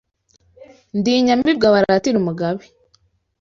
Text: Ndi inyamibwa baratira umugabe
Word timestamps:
Ndi 0.97 1.11
inyamibwa 1.19 1.67
baratira 1.75 2.15
umugabe 2.19 2.63